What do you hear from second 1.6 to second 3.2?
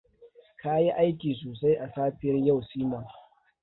a safiyar yau Simon.